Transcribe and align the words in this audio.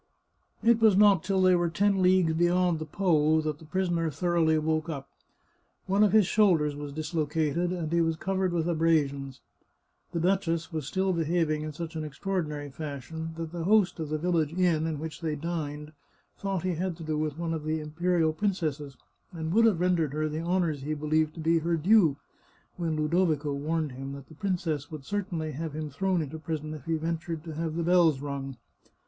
It 0.63 0.81
was 0.81 0.97
not 0.97 1.23
till 1.23 1.43
they 1.43 1.53
were 1.53 1.69
ten 1.69 2.01
leagues 2.01 2.33
beyond 2.33 2.79
the 2.79 2.87
Po 2.87 3.39
that 3.41 3.59
the 3.59 3.65
prisoner 3.65 4.09
thoroughly 4.09 4.57
woke 4.57 4.89
up. 4.89 5.07
One 5.85 6.03
of 6.03 6.11
his 6.11 6.25
shoulders 6.25 6.75
was 6.75 6.91
dislocated, 6.91 7.71
and 7.71 7.93
he 7.93 8.01
was 8.01 8.15
covered 8.15 8.51
with 8.51 8.67
abrasions. 8.67 9.41
The 10.11 10.19
duchess 10.19 10.73
was 10.73 10.87
still 10.87 11.13
behaving 11.13 11.61
in 11.61 11.71
such 11.71 11.95
an 11.95 12.03
extraordinary 12.03 12.71
fashion 12.71 13.35
that 13.37 13.51
the 13.51 13.65
host 13.65 13.99
of 13.99 14.09
the 14.09 14.17
village 14.17 14.53
inn 14.53 14.87
in 14.87 14.97
which 14.97 15.21
they 15.21 15.35
dined 15.35 15.91
thought 16.35 16.63
he 16.63 16.73
had 16.73 16.97
to 16.97 17.03
do 17.03 17.15
with 17.15 17.37
one 17.37 17.53
of 17.53 17.63
the 17.63 17.79
imperial 17.79 18.33
princesses, 18.33 18.97
and 19.31 19.53
would 19.53 19.65
have 19.67 19.79
rendered 19.79 20.13
her 20.13 20.27
the 20.27 20.41
honours 20.41 20.81
he 20.81 20.95
believed 20.95 21.35
to 21.35 21.39
be 21.39 21.59
her 21.59 21.75
due, 21.77 22.17
when 22.75 22.95
Ludovico 22.95 23.53
warned 23.53 23.91
him 23.91 24.13
that 24.13 24.29
the 24.29 24.33
princess 24.33 24.89
would 24.89 25.05
cer 25.05 25.23
411 25.29 25.29
The 25.29 25.29
Chartreuse 25.29 25.51
of 25.51 25.51
Parma 25.51 25.51
tainly 25.51 25.53
have 25.61 25.73
him 25.75 25.89
thrown 25.91 26.21
into 26.23 26.39
prison 26.39 26.73
if 26.73 26.85
he 26.85 26.95
ventured 26.95 27.43
to 27.43 27.53
have 27.53 27.75
the 27.75 27.83
bells 27.83 28.19
rung. 28.19 28.57